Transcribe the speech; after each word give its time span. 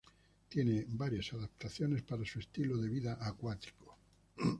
Tiene 0.49 0.83
varias 0.89 1.31
adaptaciones 1.31 2.01
para 2.01 2.25
su 2.25 2.39
estilo 2.39 2.75
de 2.77 2.89
vida 2.89 3.19
acuático. 3.21 3.99